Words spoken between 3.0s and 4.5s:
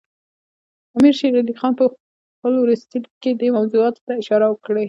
لیک کې دې موضوعاتو ته اشاره